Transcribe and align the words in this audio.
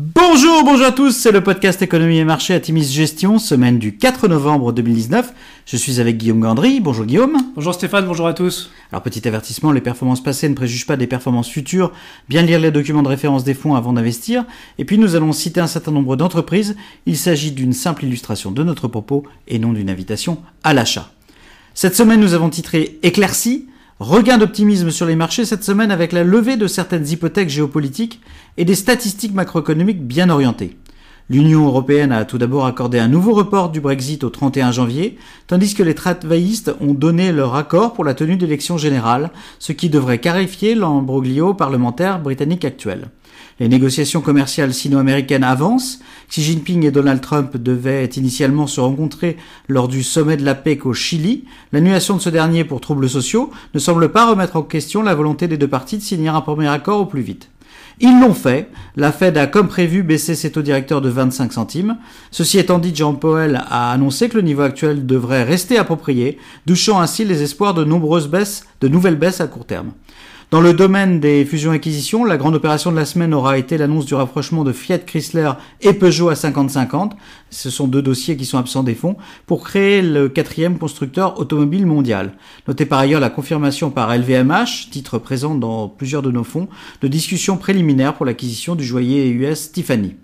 Bonjour, 0.00 0.62
bonjour 0.62 0.86
à 0.86 0.92
tous, 0.92 1.10
c'est 1.10 1.32
le 1.32 1.42
podcast 1.42 1.82
Économie 1.82 2.18
et 2.18 2.24
Marché 2.24 2.54
à 2.54 2.60
Timis 2.60 2.84
Gestion, 2.84 3.40
semaine 3.40 3.80
du 3.80 3.96
4 3.96 4.28
novembre 4.28 4.70
2019. 4.70 5.34
Je 5.66 5.76
suis 5.76 5.98
avec 5.98 6.18
Guillaume 6.18 6.38
Gandry. 6.38 6.78
Bonjour 6.78 7.04
Guillaume. 7.04 7.36
Bonjour 7.56 7.74
Stéphane, 7.74 8.06
bonjour 8.06 8.28
à 8.28 8.32
tous. 8.32 8.70
Alors 8.92 9.02
petit 9.02 9.26
avertissement, 9.26 9.72
les 9.72 9.80
performances 9.80 10.22
passées 10.22 10.48
ne 10.48 10.54
préjugent 10.54 10.86
pas 10.86 10.96
des 10.96 11.08
performances 11.08 11.48
futures. 11.48 11.90
Bien 12.28 12.42
lire 12.42 12.60
les 12.60 12.70
documents 12.70 13.02
de 13.02 13.08
référence 13.08 13.42
des 13.42 13.54
fonds 13.54 13.74
avant 13.74 13.92
d'investir. 13.92 14.44
Et 14.78 14.84
puis 14.84 14.98
nous 14.98 15.16
allons 15.16 15.32
citer 15.32 15.58
un 15.58 15.66
certain 15.66 15.90
nombre 15.90 16.14
d'entreprises. 16.14 16.76
Il 17.06 17.16
s'agit 17.16 17.50
d'une 17.50 17.72
simple 17.72 18.04
illustration 18.04 18.52
de 18.52 18.62
notre 18.62 18.86
propos 18.86 19.24
et 19.48 19.58
non 19.58 19.72
d'une 19.72 19.90
invitation 19.90 20.38
à 20.62 20.74
l'achat. 20.74 21.10
Cette 21.74 21.96
semaine, 21.96 22.20
nous 22.20 22.34
avons 22.34 22.50
titré 22.50 23.00
Éclairci 23.02 23.66
Regain 24.00 24.38
d'optimisme 24.38 24.92
sur 24.92 25.06
les 25.06 25.16
marchés 25.16 25.44
cette 25.44 25.64
semaine 25.64 25.90
avec 25.90 26.12
la 26.12 26.22
levée 26.22 26.56
de 26.56 26.68
certaines 26.68 27.08
hypothèques 27.08 27.48
géopolitiques 27.48 28.20
et 28.56 28.64
des 28.64 28.76
statistiques 28.76 29.34
macroéconomiques 29.34 30.06
bien 30.06 30.30
orientées. 30.30 30.76
L'Union 31.30 31.66
européenne 31.66 32.10
a 32.10 32.24
tout 32.24 32.38
d'abord 32.38 32.64
accordé 32.64 32.98
un 32.98 33.08
nouveau 33.08 33.34
report 33.34 33.68
du 33.68 33.82
Brexit 33.82 34.24
au 34.24 34.30
31 34.30 34.72
janvier, 34.72 35.18
tandis 35.46 35.74
que 35.74 35.82
les 35.82 35.94
travaillistes 35.94 36.74
ont 36.80 36.94
donné 36.94 37.32
leur 37.32 37.54
accord 37.54 37.92
pour 37.92 38.04
la 38.04 38.14
tenue 38.14 38.38
d'élections 38.38 38.78
générales, 38.78 39.30
ce 39.58 39.72
qui 39.72 39.90
devrait 39.90 40.20
clarifier 40.20 40.74
l'embroglio 40.74 41.52
parlementaire 41.52 42.18
britannique 42.18 42.64
actuel. 42.64 43.10
Les 43.60 43.68
négociations 43.68 44.22
commerciales 44.22 44.72
sino-américaines 44.72 45.44
avancent. 45.44 45.98
Xi 46.30 46.42
Jinping 46.42 46.86
et 46.86 46.90
Donald 46.90 47.20
Trump 47.20 47.58
devaient 47.58 48.06
initialement 48.06 48.66
se 48.66 48.80
rencontrer 48.80 49.36
lors 49.68 49.88
du 49.88 50.02
sommet 50.02 50.38
de 50.38 50.46
la 50.46 50.54
PEC 50.54 50.86
au 50.86 50.94
Chili. 50.94 51.44
L'annulation 51.72 52.16
de 52.16 52.22
ce 52.22 52.30
dernier 52.30 52.64
pour 52.64 52.80
troubles 52.80 53.08
sociaux 53.08 53.50
ne 53.74 53.78
semble 53.78 54.10
pas 54.10 54.30
remettre 54.30 54.56
en 54.56 54.62
question 54.62 55.02
la 55.02 55.14
volonté 55.14 55.46
des 55.46 55.58
deux 55.58 55.68
parties 55.68 55.98
de 55.98 56.02
signer 56.02 56.28
un 56.28 56.40
premier 56.40 56.68
accord 56.68 57.00
au 57.00 57.06
plus 57.06 57.20
vite. 57.20 57.50
Ils 58.00 58.20
l'ont 58.20 58.34
fait. 58.34 58.70
La 58.96 59.10
Fed 59.10 59.36
a, 59.36 59.46
comme 59.46 59.68
prévu, 59.68 60.02
baissé 60.02 60.34
ses 60.34 60.52
taux 60.52 60.62
directeurs 60.62 61.00
de 61.00 61.08
25 61.08 61.52
centimes. 61.52 61.96
Ceci 62.30 62.58
étant 62.58 62.78
dit, 62.78 62.94
Jean 62.94 63.14
Powell 63.14 63.62
a 63.68 63.90
annoncé 63.92 64.28
que 64.28 64.36
le 64.36 64.42
niveau 64.42 64.62
actuel 64.62 65.06
devrait 65.06 65.42
rester 65.42 65.78
approprié, 65.78 66.38
douchant 66.66 67.00
ainsi 67.00 67.24
les 67.24 67.42
espoirs 67.42 67.74
de 67.74 67.84
nombreuses 67.84 68.28
baisses, 68.28 68.66
de 68.80 68.88
nouvelles 68.88 69.16
baisses 69.16 69.40
à 69.40 69.48
court 69.48 69.66
terme. 69.66 69.92
Dans 70.50 70.62
le 70.62 70.72
domaine 70.72 71.20
des 71.20 71.44
fusions-acquisitions, 71.44 72.24
la 72.24 72.38
grande 72.38 72.54
opération 72.54 72.90
de 72.90 72.96
la 72.96 73.04
semaine 73.04 73.34
aura 73.34 73.58
été 73.58 73.76
l'annonce 73.76 74.06
du 74.06 74.14
rapprochement 74.14 74.64
de 74.64 74.72
Fiat 74.72 75.00
Chrysler 75.00 75.50
et 75.82 75.92
Peugeot 75.92 76.30
à 76.30 76.32
50-50. 76.32 77.10
Ce 77.50 77.68
sont 77.68 77.86
deux 77.86 78.00
dossiers 78.00 78.34
qui 78.34 78.46
sont 78.46 78.56
absents 78.56 78.82
des 78.82 78.94
fonds 78.94 79.16
pour 79.44 79.62
créer 79.62 80.00
le 80.00 80.30
quatrième 80.30 80.78
constructeur 80.78 81.38
automobile 81.38 81.84
mondial. 81.84 82.32
Notez 82.66 82.86
par 82.86 83.00
ailleurs 83.00 83.20
la 83.20 83.28
confirmation 83.28 83.90
par 83.90 84.16
LVMH, 84.16 84.88
titre 84.90 85.18
présent 85.18 85.54
dans 85.54 85.86
plusieurs 85.86 86.22
de 86.22 86.30
nos 86.30 86.44
fonds, 86.44 86.68
de 87.02 87.08
discussions 87.08 87.58
préliminaires 87.58 88.14
pour 88.14 88.24
l'acquisition 88.24 88.74
du 88.74 88.84
joaillier 88.84 89.28
US 89.28 89.70
Tiffany. 89.70 90.14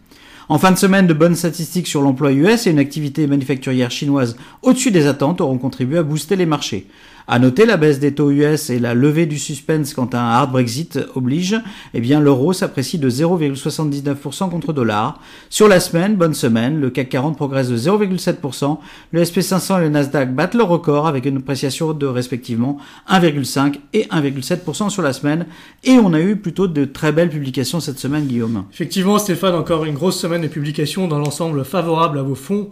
En 0.48 0.58
fin 0.58 0.72
de 0.72 0.78
semaine, 0.78 1.06
de 1.06 1.14
bonnes 1.14 1.36
statistiques 1.36 1.86
sur 1.86 2.00
l'emploi 2.00 2.32
US 2.32 2.66
et 2.66 2.70
une 2.70 2.78
activité 2.78 3.26
manufacturière 3.26 3.90
chinoise 3.90 4.36
au-dessus 4.62 4.90
des 4.90 5.06
attentes 5.06 5.42
auront 5.42 5.58
contribué 5.58 5.98
à 5.98 6.02
booster 6.02 6.36
les 6.36 6.46
marchés. 6.46 6.86
À 7.26 7.38
noter 7.38 7.64
la 7.64 7.78
baisse 7.78 8.00
des 8.00 8.14
taux 8.14 8.30
US 8.30 8.68
et 8.68 8.78
la 8.78 8.92
levée 8.92 9.24
du 9.24 9.38
suspense 9.38 9.94
quant 9.94 10.08
à 10.12 10.18
un 10.18 10.30
hard 10.30 10.52
Brexit 10.52 10.98
oblige, 11.14 11.56
eh 11.94 12.00
bien 12.02 12.20
l'euro 12.20 12.52
s'apprécie 12.52 12.98
de 12.98 13.08
0,79% 13.08 14.50
contre 14.50 14.74
dollar. 14.74 15.20
Sur 15.48 15.66
la 15.66 15.80
semaine, 15.80 16.16
bonne 16.16 16.34
semaine, 16.34 16.78
le 16.80 16.90
CAC 16.90 17.08
40 17.08 17.36
progresse 17.36 17.70
de 17.70 17.78
0,7%, 17.78 18.78
le 19.12 19.22
SP500 19.22 19.78
et 19.78 19.80
le 19.80 19.88
Nasdaq 19.88 20.34
battent 20.34 20.54
leur 20.54 20.68
record 20.68 21.06
avec 21.06 21.24
une 21.24 21.38
appréciation 21.38 21.94
de 21.94 22.06
respectivement 22.06 22.76
1,5 23.08 23.76
et 23.94 24.04
1,7% 24.04 24.90
sur 24.90 25.00
la 25.00 25.14
semaine. 25.14 25.46
Et 25.82 25.92
on 25.92 26.12
a 26.12 26.20
eu 26.20 26.36
plutôt 26.36 26.66
de 26.66 26.84
très 26.84 27.12
belles 27.12 27.30
publications 27.30 27.80
cette 27.80 27.98
semaine, 27.98 28.26
Guillaume. 28.26 28.64
Effectivement, 28.70 29.18
Stéphane, 29.18 29.54
encore 29.54 29.86
une 29.86 29.94
grosse 29.94 30.20
semaine 30.20 30.42
de 30.42 30.48
publications 30.48 31.08
dans 31.08 31.18
l'ensemble 31.18 31.64
favorable 31.64 32.18
à 32.18 32.22
vos 32.22 32.34
fonds. 32.34 32.68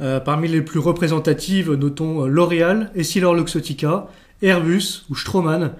Euh, 0.00 0.20
parmi 0.20 0.46
les 0.46 0.62
plus 0.62 0.78
représentatives, 0.78 1.72
notons 1.72 2.24
euh, 2.24 2.28
L'Oréal, 2.28 2.92
Essilor-Luxottica, 2.94 4.06
Airbus 4.42 5.04
ou 5.10 5.16
Straumann, 5.16 5.72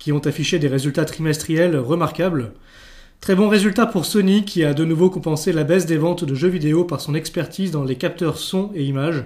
qui 0.00 0.10
ont 0.10 0.26
affiché 0.26 0.58
des 0.58 0.66
résultats 0.66 1.04
trimestriels 1.04 1.76
remarquables. 1.76 2.52
Très 3.20 3.36
bon 3.36 3.48
résultat 3.48 3.86
pour 3.86 4.06
Sony, 4.06 4.44
qui 4.44 4.64
a 4.64 4.74
de 4.74 4.84
nouveau 4.84 5.08
compensé 5.08 5.52
la 5.52 5.62
baisse 5.62 5.86
des 5.86 5.98
ventes 5.98 6.24
de 6.24 6.34
jeux 6.34 6.48
vidéo 6.48 6.84
par 6.84 7.00
son 7.00 7.14
expertise 7.14 7.70
dans 7.70 7.84
les 7.84 7.96
capteurs 7.96 8.38
son 8.38 8.72
et 8.74 8.82
images, 8.82 9.24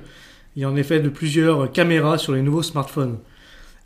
et 0.57 0.67
en 0.67 0.77
effet 0.77 1.01
de 1.01 1.09
plusieurs 1.09 1.73
caméras 1.73 2.19
sur 2.19 2.35
les 2.35 2.43
nouveaux 2.43 2.63
smartphones. 2.63 3.19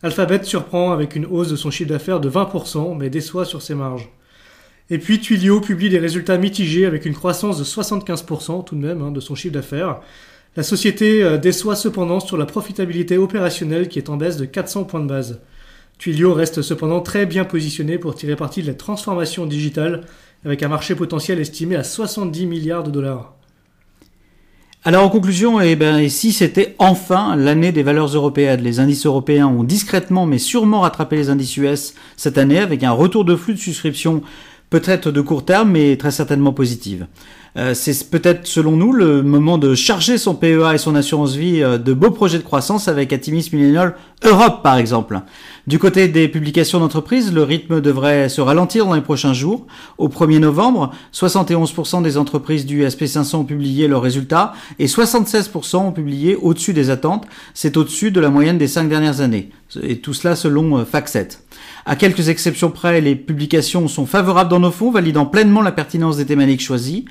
Alphabet 0.03 0.43
surprend 0.43 0.93
avec 0.93 1.15
une 1.15 1.27
hausse 1.27 1.51
de 1.51 1.57
son 1.57 1.71
chiffre 1.71 1.91
d'affaires 1.91 2.21
de 2.21 2.31
20%, 2.31 2.97
mais 2.97 3.11
déçoit 3.11 3.45
sur 3.45 3.63
ses 3.63 3.75
marges. 3.75 4.09
Et 4.91 4.99
puis 4.99 5.21
Twilio 5.21 5.61
publie 5.61 5.91
des 5.91 5.99
résultats 5.99 6.39
mitigés 6.39 6.87
avec 6.87 7.05
une 7.05 7.15
croissance 7.15 7.59
de 7.59 7.65
75% 7.65 8.65
tout 8.65 8.75
de 8.75 8.81
même 8.81 9.03
hein, 9.03 9.11
de 9.11 9.21
son 9.21 9.35
chiffre 9.35 9.55
d'affaires. 9.55 10.01
La 10.59 10.65
société 10.65 11.23
euh, 11.23 11.39
déçoit 11.39 11.77
cependant 11.77 12.19
sur 12.19 12.37
la 12.37 12.45
profitabilité 12.45 13.17
opérationnelle 13.17 13.87
qui 13.87 14.01
est 14.01 14.09
en 14.09 14.17
baisse 14.17 14.37
de 14.39 14.45
400 14.45 14.83
points 14.87 14.99
de 14.99 15.07
base. 15.07 15.41
Twilio 16.01 16.35
reste 16.35 16.63
cependant 16.63 17.01
très 17.01 17.27
bien 17.27 17.45
positionné 17.45 17.97
pour 17.97 18.17
tirer 18.17 18.35
parti 18.35 18.63
de 18.63 18.67
la 18.67 18.75
transformation 18.75 19.47
digitale 19.47 20.01
avec 20.45 20.65
un 20.65 20.69
marché 20.69 20.97
potentiel 20.97 21.39
estimé 21.39 21.77
à 21.77 21.85
70 21.85 22.47
milliards 22.47 22.83
de 22.83 22.91
dollars. 22.91 23.37
Alors 24.83 25.05
en 25.05 25.11
conclusion, 25.11 25.61
eh 25.61 25.77
ben, 25.77 26.01
ici 26.01 26.33
c'était 26.33 26.75
enfin 26.79 27.37
l'année 27.37 27.71
des 27.71 27.85
valeurs 27.85 28.09
européennes? 28.09 28.61
Les 28.61 28.81
indices 28.81 29.07
européens 29.07 29.47
ont 29.47 29.63
discrètement 29.63 30.27
mais 30.27 30.39
sûrement 30.39 30.81
rattrapé 30.81 31.15
les 31.15 31.31
indices 31.31 31.57
US 31.59 31.95
cette 32.17 32.37
année 32.37 32.59
avec 32.59 32.83
un 32.83 32.91
retour 32.91 33.25
de 33.25 33.37
flux 33.37 33.55
de 33.55 33.61
souscription 33.61 34.23
peut-être 34.71 35.13
de 35.13 35.21
court 35.21 35.45
terme 35.45 35.71
mais 35.71 35.97
très 35.97 36.11
certainement 36.11 36.53
positive. 36.53 37.07
Euh, 37.59 37.75
c'est 37.75 38.09
peut-être 38.09 38.47
selon 38.47 38.73
nous 38.73 38.93
le 38.93 39.23
moment 39.23 39.59
de 39.59 39.75
charger 39.75 40.17
son 40.17 40.37
PEA 40.37 40.75
et 40.75 40.79
son 40.79 40.95
assurance 40.95 41.35
vie 41.35 41.61
euh, 41.61 41.77
de 41.77 41.93
beaux 41.93 42.13
projets 42.13 42.39
de 42.39 42.45
croissance 42.45 42.87
avec 42.87 43.13
Atimis 43.13 43.51
Millennial 43.53 43.97
Europe 44.23 44.63
par 44.63 44.79
exemple. 44.79 45.21
Du 45.67 45.81
côté 45.81 46.07
des 46.07 46.29
publications 46.29 46.79
d'entreprises, 46.79 47.33
le 47.33 47.43
rythme 47.43 47.81
devrait 47.81 48.29
se 48.29 48.41
ralentir 48.41 48.87
dans 48.87 48.95
les 48.95 49.01
prochains 49.01 49.33
jours. 49.33 49.67
Au 49.99 50.09
1er 50.09 50.39
novembre, 50.39 50.93
71% 51.13 52.03
des 52.03 52.17
entreprises 52.17 52.65
du 52.65 52.85
SP500 52.85 53.37
ont 53.37 53.45
publié 53.45 53.89
leurs 53.89 54.03
résultats 54.03 54.53
et 54.79 54.87
76% 54.87 55.77
ont 55.77 55.93
publié 55.93 56.37
au-dessus 56.37 56.75
des 56.75 56.91
attentes. 56.91 57.27
C'est 57.55 57.77
au-dessus 57.77 58.13
de 58.13 58.21
la 58.21 58.31
moyenne 58.31 58.59
des 58.59 58.69
cinq 58.69 58.89
dernières 58.89 59.21
années. 59.21 59.51
Et 59.83 59.99
tout 59.99 60.15
cela 60.15 60.37
selon 60.37 60.79
euh, 60.79 60.85
FactSet. 60.85 61.41
À 61.85 61.97
quelques 61.97 62.29
exceptions 62.29 62.71
près, 62.71 63.01
les 63.01 63.17
publications 63.17 63.89
sont 63.89 64.07
favorables 64.07 64.51
dans 64.51 64.61
nos 64.61 64.71
fonds, 64.71 64.91
validant 64.91 65.27
pleinement 65.27 65.63
la 65.63 65.73
pertinence 65.73 66.17
des 66.17 66.27
thématiques 66.27 66.63
choisies. 66.63 67.05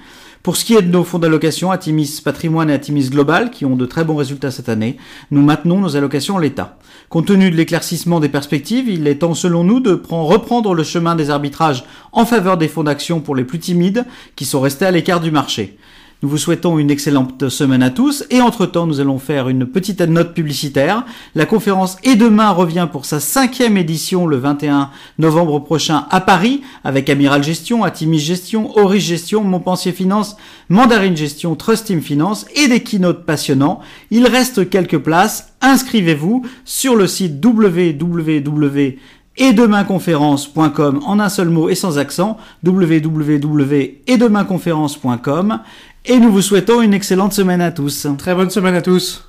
Pour 0.43 0.55
ce 0.55 0.63
qui 0.63 0.75
est 0.75 0.81
de 0.81 0.91
nos 0.91 1.03
fonds 1.03 1.19
d'allocation, 1.19 1.71
Atimis 1.71 2.21
Patrimoine 2.23 2.69
et 2.69 2.73
Atimis 2.73 3.09
Global, 3.09 3.51
qui 3.51 3.65
ont 3.65 3.75
de 3.75 3.85
très 3.85 4.03
bons 4.03 4.15
résultats 4.15 4.51
cette 4.51 4.69
année, 4.69 4.97
nous 5.31 5.41
maintenons 5.41 5.79
nos 5.79 5.95
allocations 5.95 6.35
en 6.35 6.39
l'état. 6.39 6.77
Compte 7.09 7.27
tenu 7.27 7.51
de 7.51 7.55
l'éclaircissement 7.55 8.19
des 8.19 8.29
perspectives, 8.29 8.87
il 8.87 9.07
est 9.07 9.19
temps 9.19 9.33
selon 9.33 9.63
nous 9.63 9.79
de 9.79 10.01
reprendre 10.09 10.73
le 10.73 10.83
chemin 10.83 11.15
des 11.15 11.29
arbitrages 11.29 11.83
en 12.11 12.25
faveur 12.25 12.57
des 12.57 12.67
fonds 12.67 12.83
d'action 12.83 13.19
pour 13.19 13.35
les 13.35 13.43
plus 13.43 13.59
timides, 13.59 14.05
qui 14.35 14.45
sont 14.45 14.61
restés 14.61 14.85
à 14.85 14.91
l'écart 14.91 15.19
du 15.19 15.31
marché. 15.31 15.77
Nous 16.23 16.29
vous 16.29 16.39
souhaitons 16.39 16.79
une 16.79 16.89
excellente 16.89 17.47
semaine 17.47 17.83
à 17.83 17.91
tous 17.91 18.25
et 18.31 18.41
entre-temps 18.41 18.87
nous 18.87 18.99
allons 18.99 19.19
faire 19.19 19.49
une 19.49 19.67
petite 19.67 20.01
note 20.01 20.33
publicitaire. 20.33 21.05
La 21.35 21.45
conférence 21.45 21.97
Et 22.03 22.15
demain 22.15 22.49
revient 22.49 22.87
pour 22.91 23.05
sa 23.05 23.19
cinquième 23.19 23.77
édition 23.77 24.25
le 24.25 24.37
21 24.37 24.89
novembre 25.19 25.59
prochain 25.59 26.07
à 26.09 26.19
Paris 26.19 26.63
avec 26.83 27.07
Amiral 27.11 27.43
Gestion, 27.43 27.83
Atimis 27.83 28.17
Gestion, 28.17 28.75
Oris 28.79 29.03
Gestion, 29.03 29.43
Montpensier 29.43 29.91
Finance, 29.91 30.37
Mandarine 30.69 31.15
Gestion, 31.15 31.55
Trust 31.55 31.85
Team 31.85 32.01
Finance 32.01 32.47
et 32.55 32.67
des 32.67 32.81
keynotes 32.81 33.23
passionnants. 33.23 33.79
Il 34.09 34.25
reste 34.25 34.71
quelques 34.71 34.97
places. 34.97 35.53
Inscrivez-vous 35.61 36.43
sur 36.65 36.95
le 36.95 37.05
site 37.05 37.45
www 37.45 38.97
et 39.37 39.53
demainconférence.com 39.53 41.01
en 41.05 41.19
un 41.19 41.29
seul 41.29 41.49
mot 41.49 41.69
et 41.69 41.75
sans 41.75 41.97
accent 41.97 42.37
www.etdemainconférence.com 42.65 45.59
et 46.05 46.19
nous 46.19 46.31
vous 46.31 46.41
souhaitons 46.41 46.81
une 46.81 46.93
excellente 46.93 47.33
semaine 47.33 47.61
à 47.61 47.71
tous. 47.71 48.07
Très 48.17 48.33
bonne 48.33 48.49
semaine 48.49 48.75
à 48.75 48.81
tous. 48.81 49.26